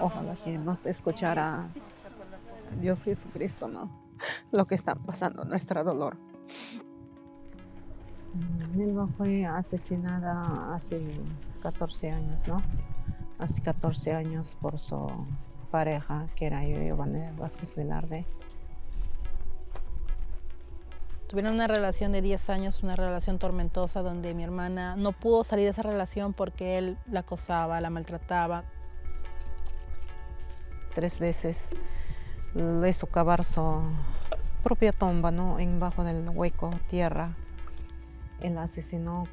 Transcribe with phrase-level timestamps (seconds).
[0.00, 1.68] Ojalá que nos escuchara
[2.80, 3.90] Dios Jesucristo, ¿no?
[4.52, 6.16] Lo que está pasando, nuestro dolor.
[8.74, 11.00] Nelva fue asesinada hace
[11.62, 12.62] 14 años, ¿no?
[13.38, 15.08] Hace 14 años por su
[15.70, 18.26] pareja, que era Giovanni Vázquez Velarde.
[21.28, 25.64] Tuvieron una relación de 10 años, una relación tormentosa, donde mi hermana no pudo salir
[25.64, 28.64] de esa relación porque él la acosaba, la maltrataba.
[30.94, 31.74] Tres veces
[32.54, 33.82] le hizo cavar su
[34.62, 35.58] propia tumba, ¿no?
[35.58, 37.36] En bajo del hueco, tierra.
[38.40, 39.28] Él la asesinó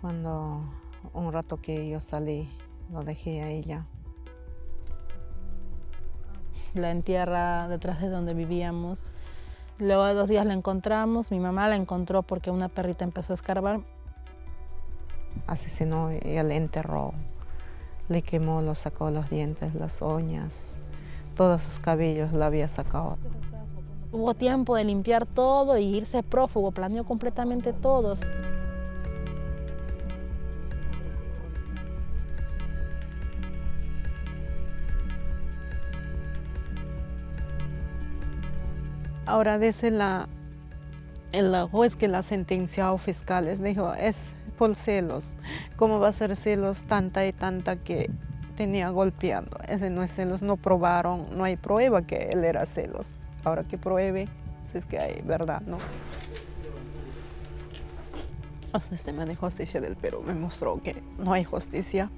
[0.00, 0.62] cuando
[1.12, 2.48] un rato que yo salí,
[2.90, 3.84] lo dejé a ella.
[6.74, 9.12] La entierra detrás de donde vivíamos.
[9.78, 13.34] Luego de dos días la encontramos, mi mamá la encontró porque una perrita empezó a
[13.34, 13.80] escarbar.
[15.46, 17.12] Asesinó y él enterró,
[18.08, 20.78] le quemó, lo sacó los dientes, las uñas,
[21.34, 23.18] todos sus cabellos lo había sacado.
[24.10, 28.14] Hubo tiempo de limpiar todo y irse prófugo, planeó completamente todo.
[39.26, 40.26] Ahora dice la,
[41.32, 45.36] el juez que la sentencia o fiscales, dijo, es por celos.
[45.76, 48.10] ¿Cómo va a ser celos tanta y tanta que
[48.56, 49.56] tenía golpeando?
[49.68, 53.16] Ese no es celos, no probaron, no hay prueba que él era celos.
[53.44, 54.28] Ahora que pruebe,
[54.60, 55.78] si es que hay verdad, ¿no?
[58.74, 62.10] El sistema de justicia del Perú me mostró que no hay justicia.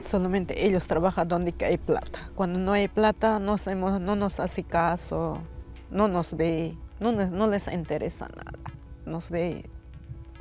[0.00, 2.30] Solamente ellos trabajan donde hay plata.
[2.34, 3.56] Cuando no hay plata no,
[3.98, 5.42] no nos hace caso,
[5.90, 8.58] no nos ve, no, no les interesa nada,
[9.04, 9.68] nos ve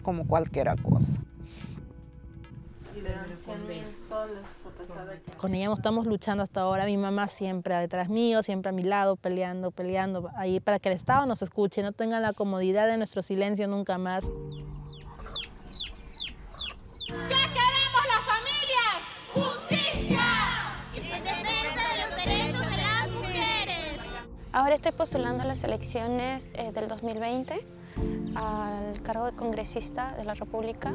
[0.09, 1.21] como cualquier cosa.
[5.37, 9.17] Con ella estamos luchando hasta ahora, mi mamá siempre detrás mío, siempre a mi lado,
[9.17, 13.21] peleando, peleando, ahí para que el Estado nos escuche, no tenga la comodidad de nuestro
[13.21, 14.25] silencio nunca más.
[24.51, 27.53] Ahora estoy postulando a las elecciones eh, del 2020
[28.33, 30.91] al cargo de congresista de la República.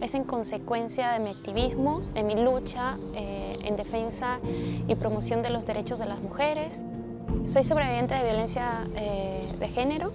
[0.00, 4.38] Es en consecuencia de mi activismo, de mi lucha eh, en defensa
[4.86, 6.84] y promoción de los derechos de las mujeres.
[7.42, 10.12] Soy sobreviviente de violencia eh, de género.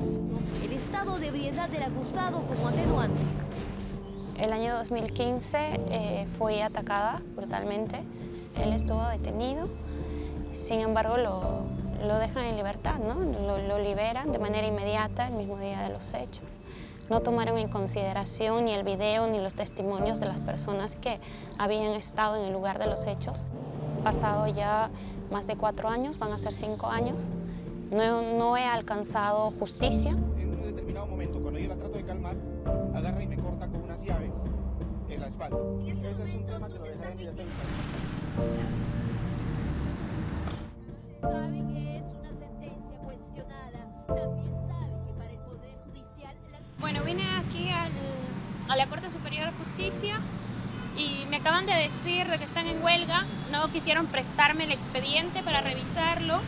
[0.64, 3.20] El estado de ebriedad del acusado como atenuante.
[4.40, 7.98] El año 2015 fui atacada brutalmente.
[8.64, 9.68] Él estuvo detenido.
[10.52, 13.16] Sin embargo, lo, lo dejan en libertad, ¿no?
[13.16, 16.60] Lo, liberan de manera inmediata el mismo día de los hechos.
[17.10, 21.20] No tomaron en consideración ni el video ni los testimonios de las personas que
[21.58, 23.44] habían estado en el lugar de los hechos.
[24.04, 24.90] Pasado ya
[25.32, 27.32] más de cuatro años, van a ser cinco años,
[27.92, 30.12] no, no he alcanzado justicia.
[30.12, 32.36] En un determinado momento, cuando yo la trato de calmar,
[32.94, 34.36] agarra y me corta con unas llaves
[35.10, 35.58] en la espalda.
[35.86, 37.54] Ese es un tema que lo dejaré en mi defensa.
[41.22, 41.93] Sabe que
[46.94, 47.92] Bueno, vine aquí al,
[48.70, 50.20] a la Corte Superior de Justicia
[50.96, 53.26] y me acaban de decir que están en huelga.
[53.52, 56.40] No quisieron prestarme el expediente para revisarlo.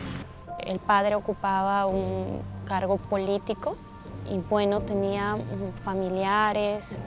[0.60, 3.76] El padre ocupaba un cargo político
[4.30, 5.36] y bueno, tenía
[5.82, 7.02] familiares,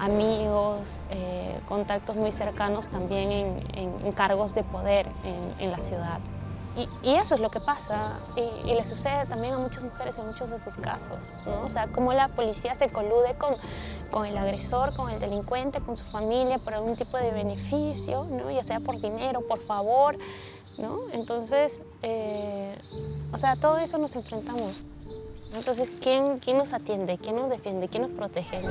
[0.00, 3.60] amigos, eh, contactos muy cercanos también en,
[4.04, 6.18] en, cargos de poder en, en la ciudad.
[7.02, 10.50] Y, eso es lo que pasa y, le sucede también a muchas mujeres en muchos
[10.50, 11.62] de sus casos, ¿no?
[11.62, 13.54] O sea, cómo la policía se colude con,
[14.10, 18.50] con el agresor, con el delincuente, con su familia por algún tipo de beneficio, ¿no?
[18.50, 20.16] Ya sea por dinero, por favor,
[20.78, 21.00] ¿no?
[21.12, 22.78] Entonces, eh,
[23.32, 24.84] o sea, todo eso nos enfrentamos.
[25.54, 27.18] Entonces, ¿quién, quién nos atiende?
[27.18, 27.88] ¿Quién nos defiende?
[27.88, 28.62] ¿Quién nos protege?
[28.62, 28.70] ¿no?